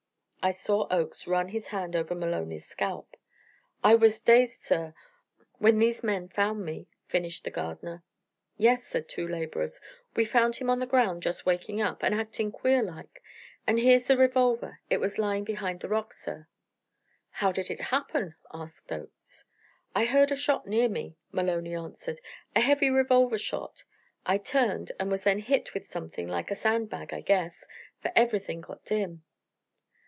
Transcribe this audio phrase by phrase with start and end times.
[0.43, 3.15] I saw Oakes run his hand over Maloney's scalp.
[3.83, 4.95] "I was dazed, sir,
[5.59, 8.03] when these men found me," finished the gardener.
[8.57, 9.79] "Yes," said two laborers,
[10.15, 13.21] "we found him on the ground just waking up, and acting queer like.
[13.67, 16.47] And here's the revolver; it was lying behind the rock, sir."
[17.33, 19.43] "How did it happen?" asked Oakes.
[19.93, 22.19] "I heard a shot near me," Maloney answered,
[22.55, 23.83] "a heavy revolver shot.
[24.25, 27.63] I turned, and was then hit with something like a sand bag, I guess,
[28.01, 29.23] for everything got dim."